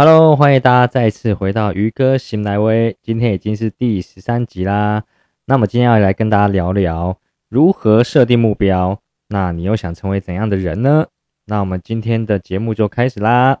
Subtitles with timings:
[0.00, 5.02] Hello，欢迎大家再次回到鱼哥新来威，今天已经是第十三集啦。
[5.46, 9.00] 那么今天要来跟大家聊聊如何设定目标。
[9.26, 11.08] 那你又想成为怎样的人呢？
[11.46, 13.58] 那我们今天的节目就开始啦。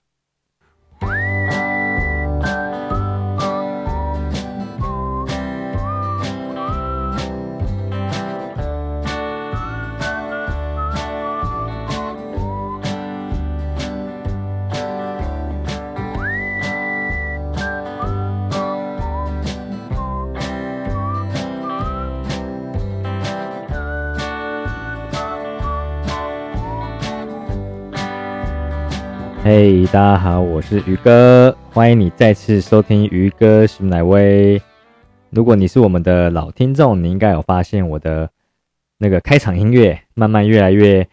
[29.50, 34.60] 嘿，大家好，我是鱼哥，欢迎你再次收听鱼哥醒来威。
[35.30, 38.28] 如果你是我们的老听众，你应该有发现我的
[38.98, 41.08] 那个开场音乐慢慢越来越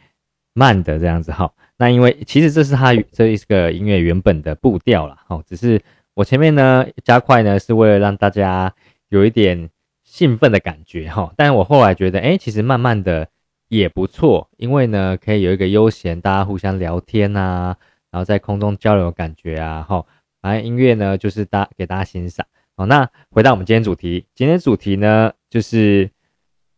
[0.53, 1.49] 慢的这样子哈。
[1.77, 5.81] 那因为其实这是它这一个音乐原本的步调了哦，只是
[6.13, 8.73] 我前面呢加快呢是为了让大家
[9.07, 9.69] 有一点
[10.03, 11.31] 兴奋的感觉哈。
[11.37, 13.29] 但我后来觉得，哎，其实慢慢的
[13.69, 17.77] 也不错，因为呢可以有一个悠闲，大家互相聊天啊。
[18.15, 20.05] 然后在空中交流感觉啊，哈，
[20.41, 22.47] 反正音乐呢就是大给大家欣赏。
[22.77, 26.09] 好，那回到我们今天主题，今天主题呢就是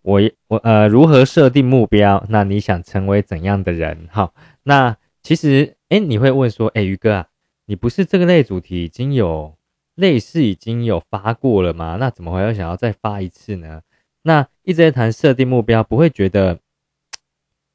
[0.01, 2.25] 我我呃如何设定目标？
[2.29, 4.07] 那你想成为怎样的人？
[4.11, 7.27] 哈，那其实哎你会问说，哎于哥啊，
[7.67, 9.55] 你不是这个类主题已经有
[9.93, 11.97] 类似已经有发过了吗？
[11.99, 13.83] 那怎么会又想要再发一次呢？
[14.23, 16.57] 那一直在谈设定目标，不会觉得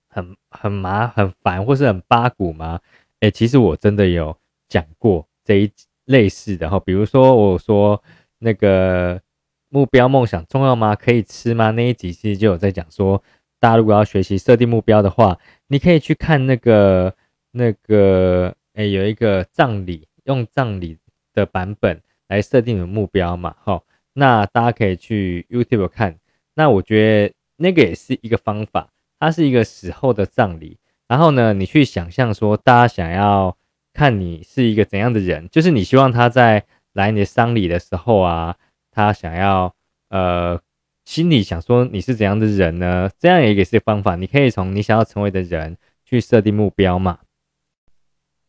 [0.09, 2.81] 很很麻很烦或是很八股吗？
[3.23, 4.37] 哎，其实我真的有
[4.69, 5.71] 讲过这一
[6.07, 8.03] 类似的哈，比如说我说
[8.41, 9.23] 那个
[9.69, 10.97] 目标梦想重要吗？
[10.97, 11.71] 可以吃吗？
[11.71, 13.23] 那一集其实就有在讲说，
[13.61, 17.15] 大家如果要学习设定目标的话，你可以去看那个
[17.53, 20.99] 那个哎，有一个葬礼用葬礼
[21.33, 23.81] 的版本来设定的目标嘛，哈，
[24.15, 26.19] 那大家可以去 YouTube 看。
[26.55, 28.91] 那我觉得那个也是一个方法，
[29.21, 30.77] 它是一个死后的葬礼。
[31.13, 33.55] 然后呢，你去想象说，大家想要
[33.93, 36.65] 看你是一个怎样的人，就是你希望他在
[36.95, 38.57] 来你的丧礼的时候啊，
[38.91, 39.75] 他想要
[40.09, 40.59] 呃
[41.05, 43.11] 心里想说你是怎样的人呢？
[43.19, 47.19] 这样也是方法，你可以从你想要成为的人去设定目标嘛。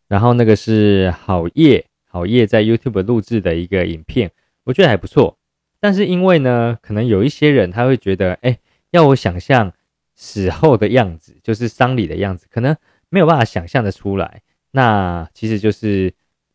[0.07, 4.31] 然后那个是好夜好夜在 YouTube 录制的一个影片，
[4.63, 5.37] 我觉得还不错。
[5.81, 8.57] 但是因为呢，可能有一些人他会觉得，哎，
[8.91, 9.73] 要我想象。
[10.15, 12.75] 死后的样子就是丧礼的样子，可能
[13.09, 14.41] 没有办法想象的出来。
[14.71, 16.13] 那其实就是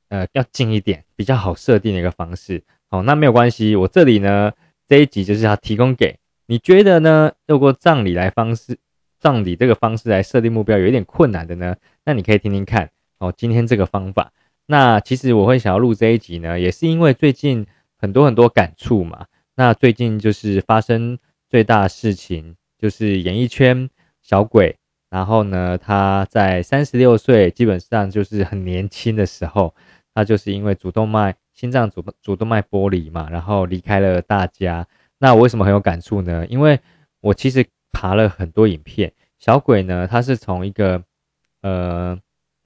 [0.08, 2.62] 呃要近一点比较好设定的一个方式。
[2.88, 4.52] 好，那没有关系，我这里呢
[4.86, 8.78] 这一集就是要提供给你觉得呢，透过葬礼来方式，
[9.18, 13.32] 葬礼这个方式来设定目标有一点困难的呢，那你可以听听看哦。
[13.36, 14.32] 今天这个方法，
[14.66, 17.66] 那其实我会想要录这一集呢，也是因为最近
[17.98, 19.26] 很多很多感触嘛。
[19.56, 21.18] 那最近就是发生
[21.50, 22.56] 最大事情。
[22.78, 23.90] 就是演艺圈
[24.22, 24.76] 小鬼，
[25.10, 29.74] 然后呢，他在三十六岁，基本上就是很年轻的时候，
[30.14, 34.86] 他就是因为主动脉心脏主主动脉剥离嘛，然后离开了大家。
[35.18, 36.46] 那我为什么很有感触呢？
[36.46, 36.78] 因为
[37.20, 41.02] 我其实爬了很多影片，小鬼呢，他是从一个
[41.62, 42.16] 呃，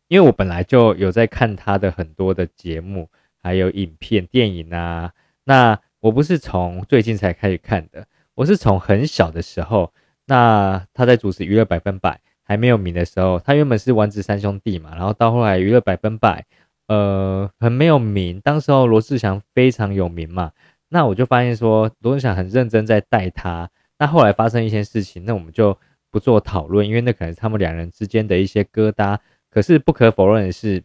[0.09, 3.09] 因为我本来就有在看他的很多的节目，
[3.43, 5.13] 还有影片、电影啊。
[5.45, 9.91] 那我不是从最近才开始看的，我是从很小的时候。
[10.27, 16.45] 那他在主持娱乐百分百还没有名的时候，他原本是丸子三兄弟嘛，然后到后来娱乐百分百，
[16.87, 18.41] 呃，很没有名。
[18.41, 20.53] 当时候罗志祥非常有名嘛，
[20.89, 23.69] 那我就发现说罗志祥很认真在带他。
[23.99, 25.77] 那后来发生一些事情，那我们就
[26.11, 29.19] 不做讨论，因为那可能是他们两人之间的一些疙瘩。
[29.51, 30.83] 可是不可否认的是，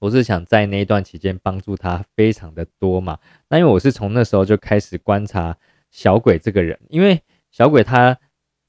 [0.00, 3.18] 罗志祥在那一段期间帮助他非常的多嘛。
[3.48, 5.56] 那因为我是从那时候就开始观察
[5.90, 7.20] 小鬼这个人，因为
[7.50, 8.16] 小鬼他。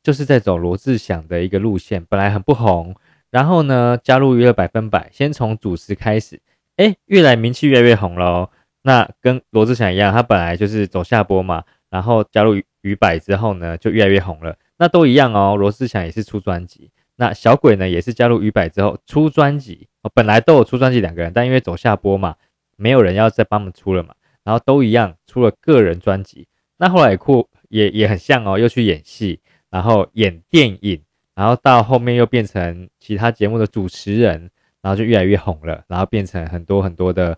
[0.07, 2.95] 就是在走罗志祥的一个路线，本来很不红，
[3.29, 6.40] 然后呢加入娱乐百分百，先从主持开始，
[6.78, 8.50] 哎，越来名气越来越红了。
[8.83, 14.56] 那跟罗志祥一样，他本来就是走下坡嘛，然后加入娱百之后呢，就越来越红了。
[14.77, 22.38] 那都一样哦，罗志祥也是出专辑，那小鬼呢也是加入娱百之后出专辑，本来都有出专辑两个人，但因为走下坡嘛，
[22.77, 24.15] 没有人要再帮他们出了嘛，
[24.45, 26.48] 然后都一样出了个人专辑。
[26.77, 29.42] 那后来酷也也很像哦，又去演戏。
[29.69, 31.02] 然后演电影，
[31.36, 34.50] 然后到后面又变成其他节目的主持人，
[34.81, 37.38] 然后就越来越红了，然后变成很多很多的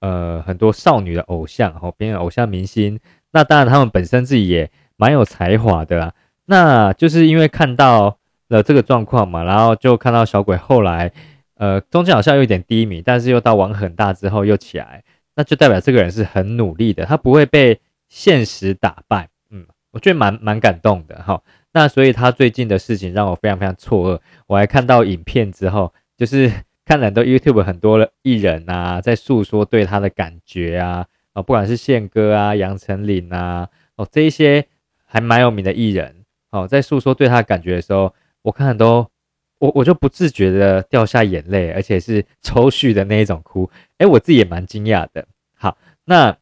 [0.00, 2.98] 呃很多少女的偶像，然后变成偶像明星。
[3.32, 6.14] 那当然他们本身自己也蛮有才华的啦。
[6.46, 8.18] 那就是因为看到
[8.48, 11.12] 了这个状况嘛，然后就看到小鬼后来
[11.56, 15.02] 呃，中间好像有一点低迷，但是又到网很大之后又起来，
[15.34, 19.28] 那就代表这个人是很努力的，他不会被现实打败。
[19.50, 21.42] 嗯，我觉得蛮蛮感动的哈。
[21.76, 24.18] 那所以他最近的事情让我非常非常错愕。
[24.46, 26.50] 我还看到影片之后，就是
[26.86, 34.66] 看很多 YouTube 很多艺人啊，在诉说对他的感觉啊，啊，不管是宪哥啊、杨丞琳啊，哦，这一些
[35.04, 39.10] 还蛮有名的艺人，哦，在诉说对他的感觉的时候，我看很多。
[39.58, 45.26] 我我就不自觉的掉下眼泪，而且是 抽蓄的那一种哭，哎，我自己也蛮惊讶的。
[45.54, 45.76] 好，
[46.06, 46.36] 那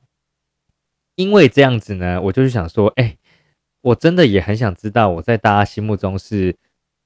[1.16, 3.16] 因为这样子呢，我就是想说，哎，
[3.84, 6.56] 我真的也很想知道我在大家心目中是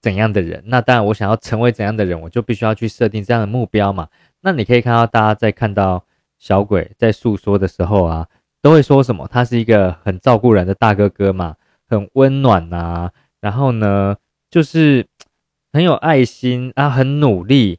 [0.01, 0.63] 怎样的人。
[0.67, 4.09] 那当然，我想要成为怎样的人，我就必须要去设定这样的目标嘛。
[4.41, 6.05] 那你可以看到，大家在看到
[6.39, 8.29] 小鬼在诉说的时候啊，
[8.63, 9.29] 都会说什么？
[9.29, 11.57] 他是一个很照顾人的大哥哥嘛，
[11.89, 13.11] 很温暖呐。
[13.41, 14.17] 然后呢，
[14.51, 15.07] 就是。
[15.71, 17.79] 很有爱心啊，很努力，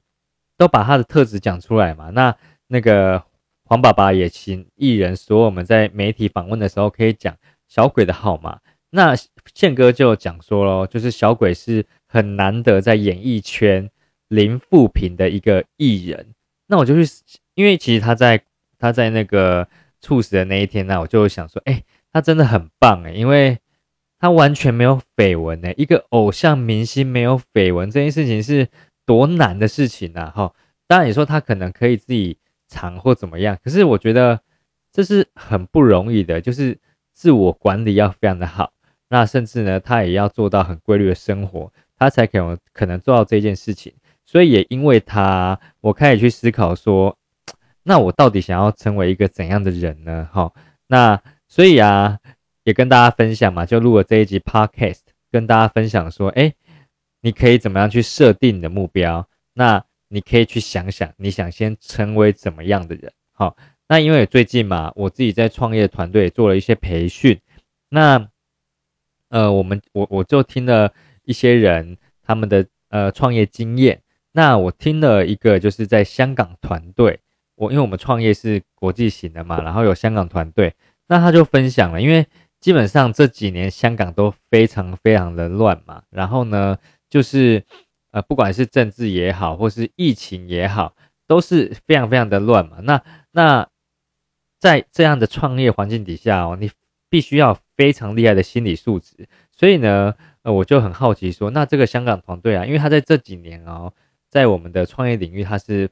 [0.56, 2.12] 都把他的特质讲出来嘛。
[2.12, 2.34] 那
[2.68, 3.24] 那个
[3.63, 7.36] 黄爸爸也请艺人说，我们在媒体访问的时候可以讲
[7.68, 8.60] 小鬼的好嘛。
[8.91, 9.15] 那
[9.53, 13.89] 宪哥就讲说咯，就是小鬼是很难得在演艺圈
[14.27, 16.33] 零负评的一个艺人。
[16.68, 17.12] 那我就去，
[17.56, 18.41] 因为其实他在
[18.77, 19.68] 他在那个
[20.01, 23.59] 猝死的那一天呢，我就想说，哎，他真的很棒哎，因为。
[24.21, 28.68] 他完全没有绯闻呢，一个偶像明星没有绯闻这件事情是
[29.06, 30.30] 多难的事情呐！
[30.30, 30.53] 哈，
[30.88, 32.38] 当然你说他可能可以自己
[32.68, 34.41] 藏或怎么样，可是我觉得
[34.91, 36.77] 这是很不容易的，就是
[37.13, 38.74] 自我管理要非常的好，
[39.09, 43.94] 那甚至呢，他也要做到很规律的生活，他才可能可能做到这件事情。
[44.25, 47.17] 所以也因为他，我开始去思考说，
[47.83, 50.29] 那我到底想要成为一个怎样的人呢？
[50.31, 50.53] 哈，
[50.88, 52.19] 那所以啊。
[52.65, 55.00] 也跟大家分享嘛，就录了这一集 podcast，
[55.31, 56.53] 跟大家分享说，哎，
[57.21, 59.27] 你可以怎么样去设定你的目标？
[59.53, 63.12] 那你可以去想想，你想先成为怎么样的人？
[63.31, 63.57] 好，
[63.88, 67.39] 那因为最近嘛，我自己在创业团队做了一些培训，
[67.89, 68.28] 那
[69.29, 70.91] 呃，我们我我就听了
[71.23, 74.01] 一些人他们的呃创业经验，
[74.33, 77.19] 那我听了一个就是在香港团队，
[77.55, 80.73] 我因为我们创业是国际型的嘛，然后有香港团队，
[81.07, 82.25] 那他就分享了，因为。
[82.61, 86.77] 基本上这几年香港都非常非常的乱嘛，然后呢，
[87.09, 87.63] 就是
[88.11, 90.93] 呃，不管是政治也好，或是疫情也好，
[91.25, 92.79] 都是非常非常的乱嘛。
[92.83, 93.65] 那那
[94.59, 96.69] 在这样的创业环境底下哦，你
[97.09, 99.27] 必须要非常厉害的心理素质。
[99.51, 100.13] 所以呢，
[100.44, 103.94] 呃，我就很好奇说，那这个香港团队啊，因为他在这几年哦，
[104.29, 105.89] 在我们的创业领域，它是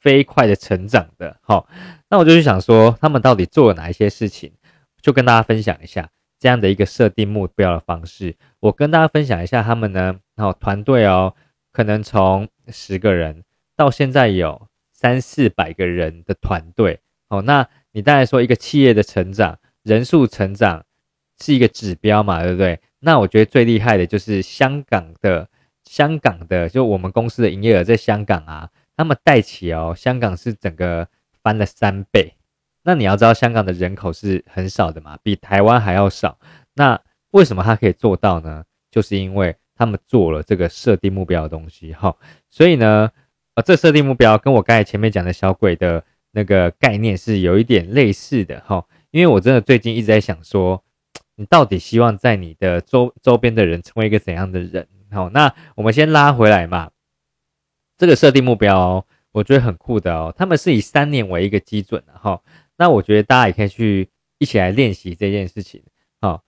[0.00, 1.36] 飞快的成长的。
[1.40, 1.68] 好，
[2.08, 4.52] 那我就去想说，他们到底做了哪一些事情？
[5.02, 8.36] 就跟大家分享一下这样的一个设定目标的方式。
[8.60, 11.34] 我跟大家分享一下他们呢，哦，团队哦，
[11.72, 17.00] 可能从十个人到现在有三四百个人的团队。
[17.28, 20.84] 哦，那你当然说一个企业的成长，人数成长
[21.40, 22.78] 是一个指标嘛，对不对？
[23.00, 25.48] 那我觉得最厉害的就是香港的，
[25.84, 31.08] 香港的就我们公司的营业额在香港啊，他们带起哦，香港是整个
[31.42, 32.34] 翻了三倍。
[32.82, 36.38] 那你要知道，香港的人口是很少的嘛，比台湾还要少。
[36.74, 37.00] 那
[37.30, 38.64] 为什么他可以做到呢？
[38.90, 42.14] 就是因为他们做了这个设定目标的东西，哈。
[42.50, 43.10] 所以呢，
[43.54, 48.84] 呃，这设定目标跟我刚才前面讲的小鬼的那个概念是有一点类似的，哈。
[49.10, 50.84] 因为我真的最近一直在想说，
[51.36, 54.86] 你到底希望在你的周周边的人成为一个怎样的人？
[55.10, 56.90] 好，那我们先拉回来嘛。
[57.98, 60.32] 这个设定目标，我觉得很酷的哦。
[60.36, 62.40] 他们是以三年为一个基准的，哈。
[62.76, 65.82] 那我觉得大家也可以去一起来练习这件事情。
[66.20, 66.42] 好，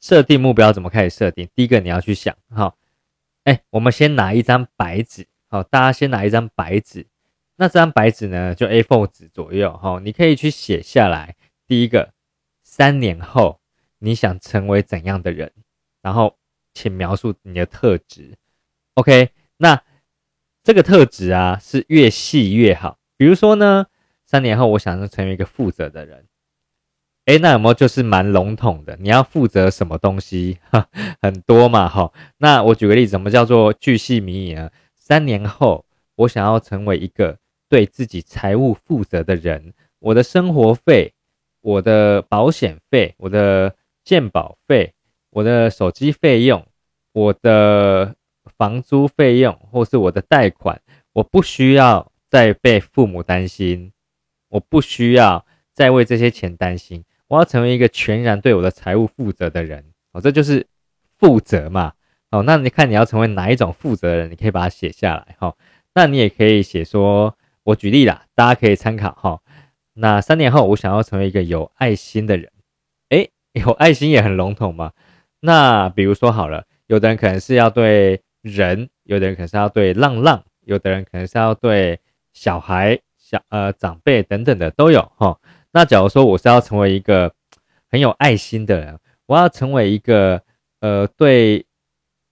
[0.00, 1.48] 设定目标怎么开始设定？
[1.54, 2.76] 第一个你要去想，好，
[3.44, 7.06] 哎，我们先拿一张白纸，好，大家先拿一张白纸。
[7.56, 11.36] 那这张白纸呢，就 A4 纸左右，哈，你可以去写下来。
[11.74, 12.14] 第一个，
[12.62, 13.58] 三年后
[13.98, 15.50] 你想成为怎样的人？
[16.02, 16.38] 然后，
[16.72, 18.36] 请描述你的特质。
[18.94, 19.82] OK，那
[20.62, 23.00] 这个特质啊，是越细越好。
[23.16, 23.86] 比如说呢？
[24.24, 26.28] 三年后，我想成为一个负责的人。
[27.24, 28.96] 哎，那有没有就是蛮笼统的？
[29.00, 30.58] 你要负责什么东西？
[30.70, 30.88] 哈，
[31.20, 32.12] 很多嘛，哈。
[32.38, 34.70] 那我举个例子，什么叫做巨细靡遗呢？
[34.94, 37.36] 三年后，我想要成为一个
[37.68, 39.74] 对自己财务负责的人。
[39.98, 41.14] 我的生活费、
[41.64, 44.92] 我的保险费、我的健保费、
[45.30, 46.62] 我的手机费用、
[47.12, 48.14] 我的
[48.58, 50.78] 房租费用，或是我的贷款，
[51.14, 53.92] 我不需要再被父母担心。
[54.50, 59.82] 我不需要再为这些钱担心，我要成为一个全然对我的财务负责的人。
[60.12, 60.66] 哦，这就是
[61.18, 61.94] 负责嘛。
[62.30, 65.34] 哦，那你看你要成为哪一种负责人，你可以把它写下来。
[65.38, 65.56] 哈，
[65.94, 69.40] 那你也可以写说，我举例啦，大家可以参考哈。
[69.94, 72.50] 那三年后，我想要成为一个有爱心的人。
[73.10, 74.92] 诶，有爱心也很笼统嘛。
[75.40, 82.00] 那比如说好了，有的人可能是要对人，有的人可能是要对浪浪，有的人可能是要对
[82.32, 85.38] 小孩、小呃长辈等等的都有哈。
[85.72, 87.32] 那假如说我是要成为一个
[87.90, 90.42] 很有爱心的人，我要成为一个
[90.80, 91.64] 呃对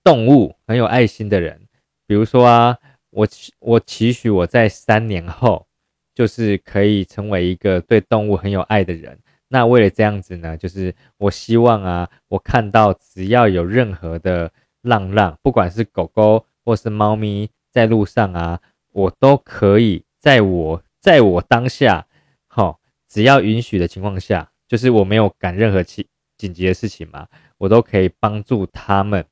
[0.02, 1.68] 动物很有爱心的人，
[2.06, 2.78] 比如说啊，
[3.10, 3.28] 我
[3.60, 5.66] 我期许我在三年后
[6.14, 9.18] 就是可以成为一个对动物很有爱的人。
[9.48, 14.50] 那为了这样子呢，就是我希望啊，我看到只要有任何的
[14.80, 18.60] 浪浪，不管是狗狗或是猫咪在路上啊，
[18.92, 22.06] 我都可以在我在我当下，
[22.46, 26.06] 好，只要允许的情况下，就是我没有赶任何紧
[26.38, 27.28] 紧急的事情嘛，
[27.58, 29.24] 我都可以帮助他们，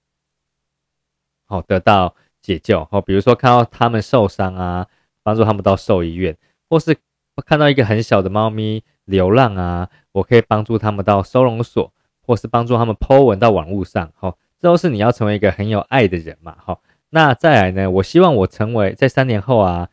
[1.47, 2.85] 好得到解救。
[2.87, 4.87] 好，比如说看到他们受伤啊，
[5.23, 6.37] 帮助他们到兽医院，
[6.71, 6.97] 或是
[7.45, 8.83] 看到一个很小的猫咪。
[9.07, 11.93] 流浪啊，我可以帮助他们到收容所，
[12.25, 16.79] 或是帮助他们抛文到网络上，哈，这都是你要成为一个很有爱的人嘛，哈。
[17.09, 19.89] 那再来呢，我希望我成为在三年后啊，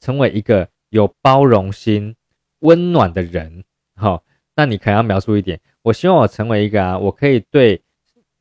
[0.00, 2.14] 成为一个有包容心、
[2.58, 3.64] 温暖的人，
[3.96, 4.20] 哈。
[4.54, 7.80] 那你可能要描述一点，我希望我成为一个啊，我可以对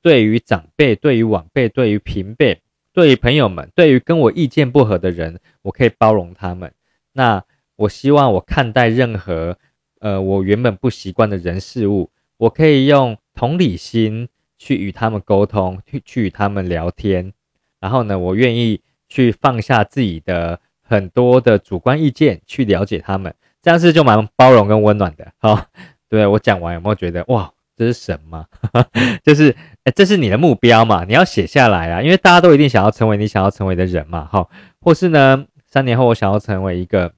[0.01, 6.73] 对于长辈、对于晚辈、对于平辈、对于朋友们、对于跟我意见不合的人，我可以包容他们。
[7.13, 7.41] 那
[7.77, 9.57] 我希望我看待任何。
[9.99, 17.33] 呃，我原本不习惯的人事物，我可以用同理心去与他们沟通，去去与他们聊天。
[17.79, 18.79] 然后呢，我愿意
[19.09, 23.33] 去放下自己的很多的主观意见，去了解他们。
[23.59, 25.31] 这样是就蛮包容跟温暖的。
[25.39, 25.65] 好，
[26.07, 28.45] 对我讲完有没有觉得哇，这是什么？
[29.25, 31.05] 就是，哎，这是你的目标嘛？
[31.05, 34.25] 你要写下来啊，因为大家都一定想要成为你想要成为的人嘛。
[34.25, 34.47] 哈，
[34.79, 37.11] 或是呢，三年后我想要成为一个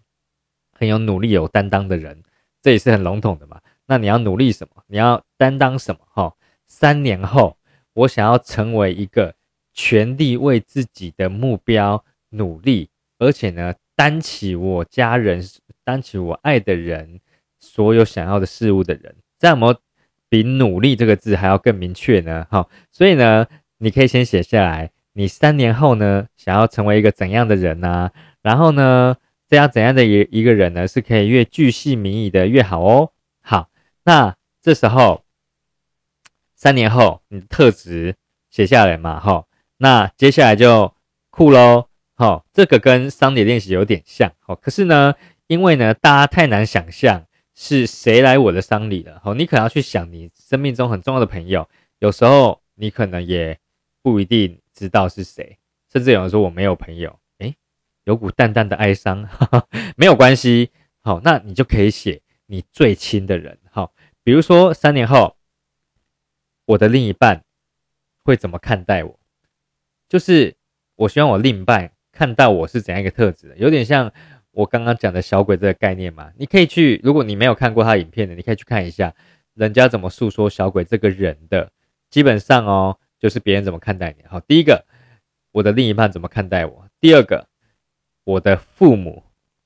[0.80, 2.24] 很有努力、有担当的人。
[2.62, 3.60] 这也是很笼统的嘛。
[3.86, 4.84] 那你要努力什么？
[4.88, 6.00] 你要担当什么？
[6.12, 6.34] 哈，
[6.68, 7.58] 三年后，
[7.94, 9.34] 我想要成为一个
[9.74, 15.42] 全力为自己的目标努力，而且呢，担起我家人、
[15.84, 17.20] 担起我爱的人
[17.60, 19.16] 所有想要的事物的人。
[19.40, 19.82] 这样有没
[20.28, 22.46] 比努力这个字还要更明确呢？
[22.52, 28.12] 哈，所以呢，你可以先写下来，你三年后呢，想要成为一个怎样的人呢？
[28.42, 29.16] 然后呢？
[29.50, 33.12] 这样怎样的一一个人呢，是可以越具细靡遗的越好哦。
[33.42, 33.70] 好，
[34.04, 35.24] 那这时候
[36.54, 38.16] 三年后你的特质
[38.52, 39.46] 写下来嘛，哈，
[39.78, 40.94] 那接下来就
[41.32, 45.16] 酷喽，好，这个跟商礼练习有点像，好，可是呢，
[45.48, 47.26] 因为呢，大家太难想象
[47.56, 51.68] 是谁来我的丧礼了，好，你可能要去想你生命中很重要的朋友，
[52.00, 53.58] 有时候你可能也
[54.04, 55.58] 不一定知道是谁，
[55.92, 57.19] 甚至有人说我没有朋友。
[58.10, 59.30] 有股淡淡的哀伤，
[59.96, 60.72] 没有关系。
[61.02, 63.56] 好，那你就可以写你最亲的人。
[63.70, 65.36] 好，比如说三年后，
[66.66, 67.44] 我的另一半
[68.24, 69.20] 会怎么看待我？
[70.08, 70.56] 就是
[70.96, 74.12] 我希望我另一半看到我是怎样一个特质，有点像
[74.54, 76.32] 我刚刚讲的小鬼这个概念嘛。
[76.36, 79.14] 你可以去，如果你没有看过他影片的，你可以去看一下
[79.54, 81.72] 人家怎么诉说小鬼这个人的。
[82.10, 84.26] 基本上哦，就是别人怎么看待你。
[84.26, 84.84] 好，第一个，
[85.52, 86.88] 我的另一半怎么看待我？
[87.00, 87.48] 第二个。
[88.24, 89.24] 我的父母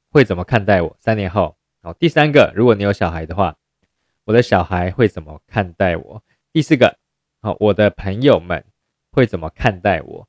[0.10, 0.96] 会怎么看待我？
[1.00, 3.58] 三年后，好，第三个，如果你有小孩的话，
[4.26, 6.24] 我的小孩会怎么看待我？
[6.52, 6.98] 第四个，
[7.42, 8.64] 好，我的朋友们
[9.12, 10.28] 会怎么看待我？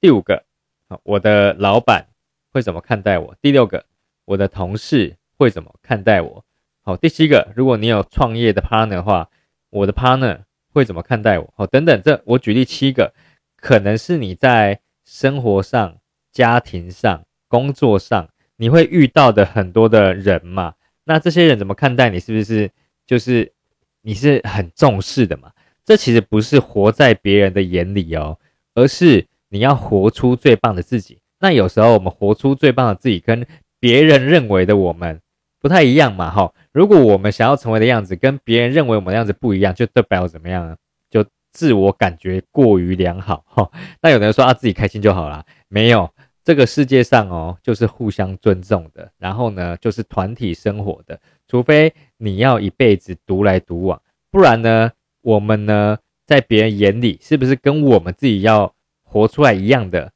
[0.00, 0.44] 第五个，
[0.88, 2.06] 好，我的老板
[2.52, 3.34] 会怎么看待我？
[3.40, 3.84] 第六个，
[4.26, 6.44] 我的同事会怎么看待我？
[6.82, 9.28] 好，第七个，如果你有创业的 partner 的话，
[9.70, 11.52] 我的 partner 会怎么看待我？
[11.56, 13.12] 好，等等，这我举例七个，
[13.56, 15.98] 可能是你在生活上、
[16.30, 17.24] 家庭上。
[17.52, 20.72] 工作上你会遇到的很多的人嘛？
[21.04, 22.18] 那这些人怎么看待你？
[22.18, 22.70] 是不是
[23.06, 23.52] 就是
[24.00, 25.52] 你是很重视的嘛？
[25.84, 28.38] 这其实不是活在别人的眼里哦，
[28.74, 31.18] 而是你要活出最棒的自己。
[31.40, 33.46] 那有时候我们活出最棒的自己，跟
[33.78, 35.20] 别人认为的我们
[35.60, 36.30] 不太一样嘛？
[36.30, 40.76] 哈，如果我们想要成为的样子跟别人认为我们的样子不一样，就代表怎么样呢？
[41.10, 43.70] 就自我感觉过于良好哈。
[44.00, 46.08] 那有的人说啊，自己开心就好了，没有。
[46.44, 51.20] 这个世界上哦，就是互相尊重的，然后呢，就是团体生活的。
[51.46, 60.12] 除非你要一辈子独来独往，不然呢，我们呢，在别人眼里是不是跟我们自己要活出来一样的，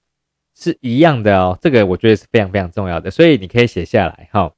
[0.54, 1.56] 是一样的哦？
[1.60, 4.52] 这个我觉得是非常非常重要的，所以你可以写下来哈。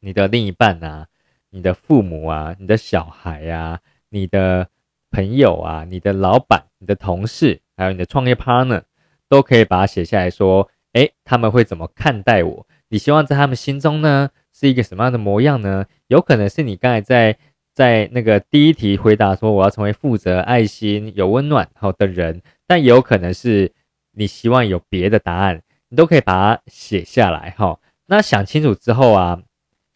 [0.00, 1.08] 你的另一半啊，
[1.50, 4.68] 你的父母啊，你的小孩啊，你的
[5.10, 8.84] 朋友啊，你的老板、你的同事，还有你的创业 partner，
[9.28, 10.70] 都可以把它写下来说。
[10.92, 12.66] 诶，他们会怎么看待我？
[12.88, 15.86] 你希望在他们心中呢是一个什么样的模样呢？
[16.06, 17.38] 有可能是你刚才在
[17.74, 23.72] 在那个第一题回答说我要成为负责、爱心、有温暖好的人，但也有可能是
[24.12, 27.78] 你希望有别的答案，你都可以把它写下来哈。
[28.06, 29.42] 那想清楚之后啊，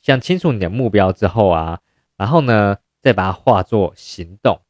[0.01, 1.81] 想清楚你的目标之后啊，
[2.19, 4.61] 然后呢再把它化作行动，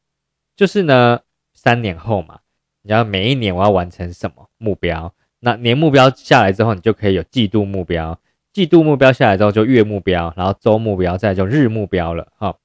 [0.55, 1.19] 就是呢
[1.53, 2.39] 三年后嘛，
[2.81, 5.13] 你要每一年我要完成什么目标？
[5.45, 8.17] 那年目标下来之后，你就可以有季度目标，
[8.53, 12.55] 季度目标下来之后就月目标，然后周目标，再就日目标了哈。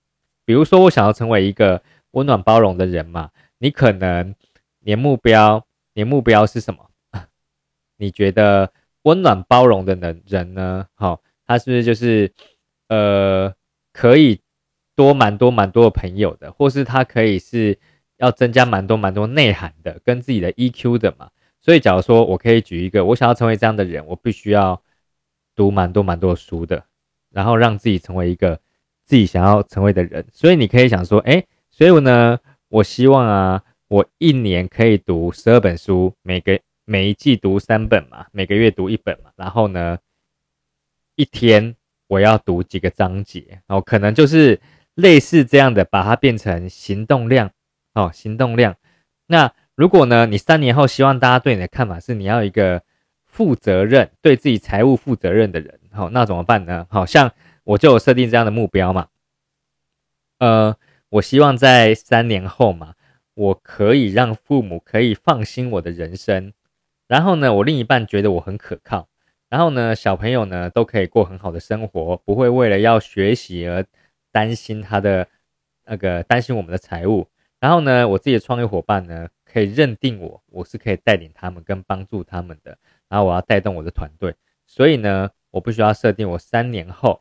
[0.44, 1.82] 比如说，我想要成为一个
[2.12, 4.32] 温暖包容的人嘛，你可能
[4.78, 6.88] 年目标，年目标是什么？
[7.98, 10.86] 你觉得温暖包容的人人呢？
[10.94, 12.32] 好，他是不是就是
[12.88, 13.52] 呃，
[13.92, 14.40] 可以
[14.94, 17.76] 多蛮多蛮多的朋友的，或是他可以是
[18.18, 21.30] 要增加蛮多蛮多内涵的，跟自己的 EQ 的嘛？
[21.68, 24.80] 所以，假如说我可以举一个，我想要成为这样的人，我必须要
[25.54, 26.82] 读蛮多蛮多书的，
[27.28, 28.58] 然后让自己成为一个。
[29.04, 39.98] 自己想要成为的人，所以你可以想说，哎，所以我呢，我希望啊，我一年可以读十二本书，每个每一季读三本嘛，每个月读一本嘛，然后呢，
[41.16, 41.74] 一天
[42.06, 44.58] 我要读几个章节，哦，可能就是
[44.94, 47.50] 类似这样的，把它变成行动量，
[47.94, 48.76] 哦，行动量。
[49.26, 52.82] 那如果呢，你三年后希望大家对你的看法是你要一个
[53.24, 56.86] 负责任、对自己财务负责任的人，好，那怎么办呢？
[56.90, 57.32] 好像。
[57.68, 59.08] 我就有设定这样的目标嘛，
[60.38, 60.74] 呃，
[61.10, 62.94] 我希望在三年后嘛，
[63.34, 66.54] 我可以让父母可以放心我的人生，
[67.06, 69.06] 然后呢，我另一半觉得我很可靠，
[69.50, 73.84] 然后呢，小朋友呢都可以过很好的生活，不会为了要学习而
[74.32, 75.28] 担心他的
[75.84, 77.28] 那个担心我们的财务，
[77.60, 82.76] 然后呢，我自己的创业伙伴呢可以认定我，我是可以带领他们跟帮助他们的，
[83.08, 84.34] 然后我要带动我的团队，
[84.66, 87.20] 所以呢，我不需要设定我三年后。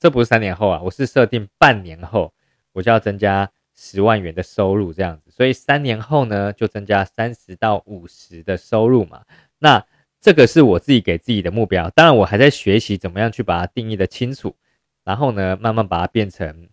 [0.00, 2.32] 这不是三年后啊，我是设定半年后
[2.72, 9.22] 我就要增加十万元的收入这样子，所以三年后呢就增加三十到五十的收入嘛。
[9.58, 9.84] 那
[10.18, 14.56] 这个是我自己给自己的目标，当然我还在学习怎么样去把它定义的清楚，
[15.04, 16.70] 然后呢慢慢把它变成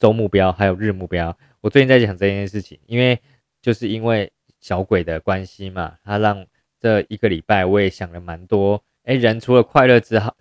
[0.00, 1.38] 周目标还有日目标。
[1.60, 3.20] 我最近在讲这件事情，因为
[3.62, 6.46] 就是因为小鬼的关系嘛，他让
[6.78, 8.82] 这一个礼拜我也想了蛮多。
[9.04, 10.34] 哎，人除了快乐之后，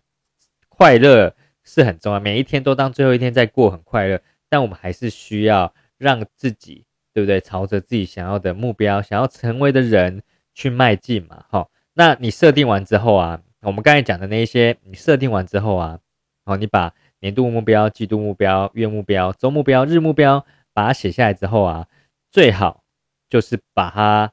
[0.67, 1.35] 快乐。
[1.61, 4.19] 是很重要，每一天都当最后一天在过，很快乐。
[4.49, 7.39] 但我们还是需要让自己，对不对？
[7.39, 10.23] 朝着自己想要的目标、想要成为的人
[10.55, 11.45] 去迈进嘛。
[11.47, 15.99] 好，那你设定完之后啊，我们刚才讲的那一些，你设定完之后啊，
[16.43, 21.87] 好，你把年度目标、季度目标、月目标、周目标、日目标，把它写下来之后啊，
[22.31, 22.83] 最好
[23.29, 24.31] 就是把它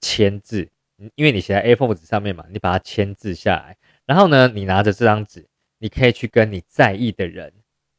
[0.00, 0.68] 签字，
[1.14, 5.46] 因为你写在 A4 纸上面嘛，你把它签字下来，然后呢，你拿着这张纸。
[5.80, 7.52] 你可以去跟你在意的人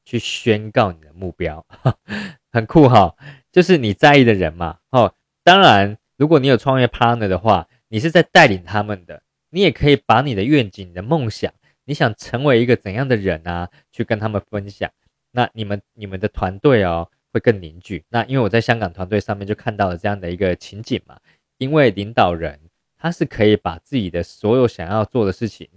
[0.04, 1.66] 去宣告你的目标，
[2.52, 3.16] 很酷哈，
[3.54, 4.80] 就是你在意的人嘛。
[4.90, 11.54] 哦，当然，如果你有创业 partner 的话，你是在带领他们的，你也可以把你的愿景、你的梦想，
[11.86, 14.92] 你想成为一个怎样的人啊，去跟他们分享。
[15.32, 18.04] 那你们、你们的团队哦，会更凝聚。
[18.10, 21.20] 那因为我在香港团队上面就看到了这样的一个情景嘛，
[21.58, 22.60] 因为领导人
[22.98, 25.70] 他是可以把自己的所有想要做的事情。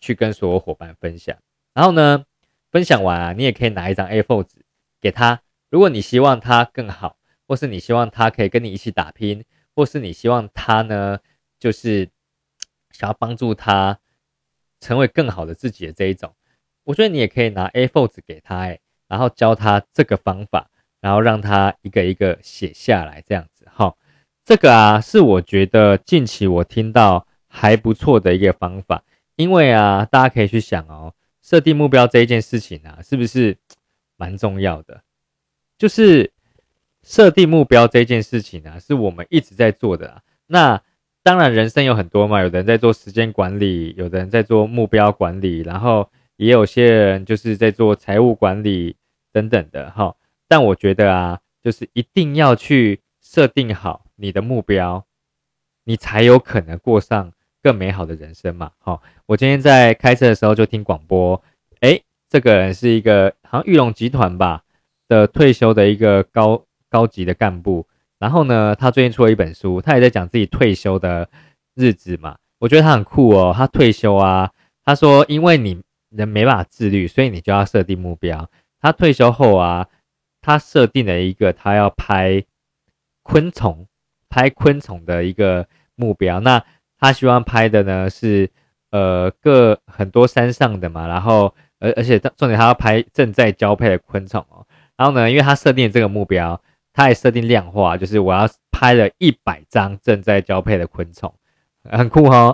[0.00, 1.36] 去跟所有伙伴分享，
[1.74, 2.24] 然后呢，
[2.70, 4.64] 分享完啊，你也可以拿一张 A4 纸
[5.00, 5.42] 给他。
[5.70, 11.18] 如果你希望他更好，或是你希望他可以跟你一起打拼，或是你希望他呢，
[11.58, 12.08] 就是
[12.92, 13.98] 想要帮助他
[14.78, 16.32] 成为更好的自己的这一种，
[16.84, 23.94] 我觉得你也可以拿 A4 纸给他，哎，然后教他这个方法，然后让他一个一个写下来，这样子哈。
[24.44, 29.04] 这个啊，是我觉得近期我听到还不错的一个方法。
[29.36, 33.56] 因为啊，大家可以去想哦，设定目标这一件事情啊，是不是
[34.16, 35.02] 蛮重要的？
[35.78, 36.32] 就是
[37.04, 40.22] 设定目标这件事情啊，是我们一直在做的啊。
[40.48, 40.82] 那
[41.22, 48.96] 当然，人生有很多嘛，有的人在做时间管理，有的人在做目标管理，然后也有些人就是在做财务管理
[49.32, 50.16] 等等的哈。
[50.48, 55.04] 但我觉得啊，就是一定要去设定好你的目标，
[55.84, 57.32] 你才有可能过上。
[57.60, 61.42] 更美好的人生嘛，好，我今天在开车的时候就听广播，
[61.80, 64.62] 诶，这个人是一个好像玉龙集团吧
[65.08, 67.84] 的退休的一个高高级的干部，
[68.20, 71.28] 然后呢，他最近出了一本书，他也在讲自己退休的
[71.74, 74.52] 日子嘛，我觉得他很酷哦，他退休啊，
[74.84, 78.48] 他说因为你人没办法自律，所以你就要设定目标，
[78.80, 79.88] 他退休后啊，
[80.48, 82.42] 他设定了一个他要拍
[83.22, 83.86] 昆虫，
[84.30, 86.64] 拍昆虫的一个目标，那。
[87.00, 88.50] 他希望拍的呢是
[88.90, 94.66] 呃各很多山上的嘛，然后而而且重点他要拍正在交配的昆虫哦。
[94.96, 96.60] 然后呢，因为他设定这个目标，
[96.92, 101.32] 他也设定量化，就是我要拍了一百张正在交配的昆虫，
[101.84, 102.52] 很酷哈。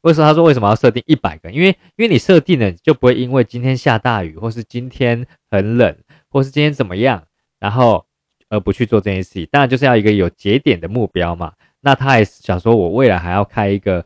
[0.00, 1.52] 为什么他说为什么要设定一百个？
[1.52, 5.96] 因为因为你设定了，就不会因为今天下大雨，或是今天很冷，
[6.30, 7.22] 或是今天怎么样，
[7.58, 8.04] 然后
[8.48, 9.48] 而不去做这件事情。
[9.50, 11.52] 当然就是要一个有节点的目标嘛。
[11.80, 14.04] 那他还想说，我未来还要开一个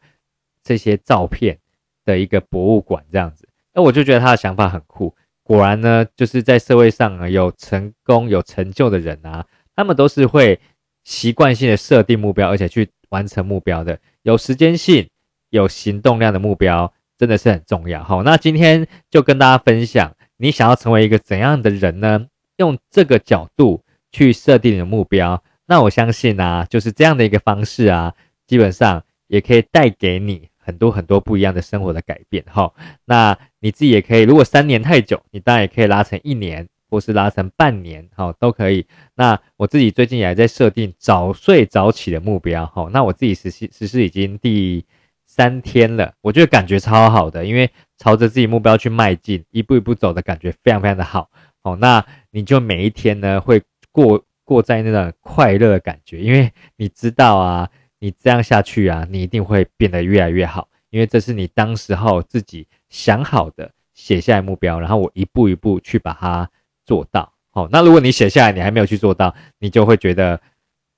[0.63, 1.57] 这些照片
[2.05, 3.49] 的一个博物馆这样子。
[3.73, 5.15] 那我就觉得他的想法很酷。
[5.45, 10.59] 果然呢，就是在社会上啊，有成功有成就的人啊，他们都是会
[11.05, 13.99] 习惯性的设定目标，而且去完成目标的。
[14.23, 15.09] 有时间性、
[15.51, 18.03] 有行动量的目标，真的是很重要。
[18.03, 22.27] 好，那今天就跟大家分享，你想要成为一个怎样的人呢？
[22.59, 28.15] 用这个角度去设定你的目标，那我相信啊，就是这样的一个方式啊，
[28.47, 30.49] 基本上也可以带给你。
[30.69, 32.71] 很多很多不一样的生活的改变哈，
[33.07, 38.87] 那你自己也可以，如果三年太久，你当然也可以拉成一年，或是拉成半年，哈，都可以。
[39.15, 44.85] 那我自己最近也在设定早睡早起的目标，哈，那我自己实施实施已经第
[45.25, 51.31] 三天了，我觉得感觉超好的，因为朝着自己目标去迈进，一步一步走的感觉非常非常的好，
[51.73, 57.69] 哦，那你就每一天呢会过过在那种快乐的感觉，因为你知道啊。
[58.01, 66.49] 你这样下去啊，你一定会变得越来越好，因为这是你当时候自己想好的，写下来目标，然后我一步一步去把它
[66.85, 67.33] 做到。
[67.51, 70.41] 好，那如果你写下来，你还没有去做到，你就会觉得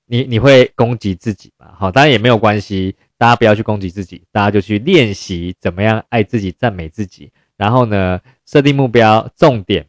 [0.05, 1.73] 你你会攻击自己嘛？
[1.75, 7.31] 好，当然也没有关系，大家不要去攻击自己，大家就去练习怎么样爱自己、赞美自己。
[7.57, 9.87] 然后呢，设定目标，重点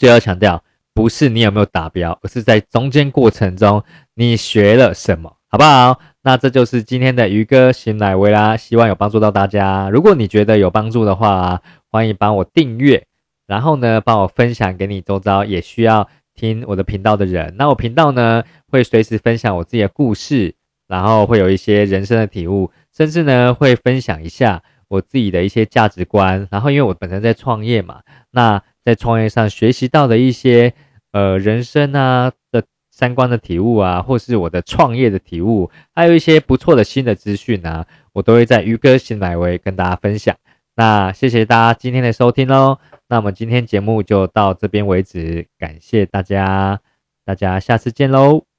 [0.00, 3.84] 最要强调，不是你有没有达标，而是在中间过程中
[4.14, 6.00] 你学了什么，好不好？
[6.22, 9.90] 那这就是今天的鱼哥醒奶微啦，希望有帮助到大家。
[9.90, 11.60] 如果你觉得有帮助的话，
[11.90, 13.06] 欢迎帮我订阅，
[13.46, 17.54] 然后呢，帮我分享给你周遭也需要听我的频道的人。
[17.58, 20.54] 那我频道呢，会随时分享我自己的故事，
[20.88, 26.48] 然后会有一些人生的体悟，甚至呢，会分享一下我自己的一些价值观。
[26.50, 30.72] 然后，因为我本身在创业嘛，那在创业上学习到的一些
[31.12, 32.64] 呃人生啊的。
[32.92, 40.36] 三观的体悟啊，或是我的创业的体悟，还有一些不错的新的资讯啊，我都会在鱼哥新来维跟大家分享。
[40.76, 46.78] 那谢谢大家今天的收听喽，那我们今天节目就到这边为止，感谢大家，
[47.24, 48.49] 大家下次见喽。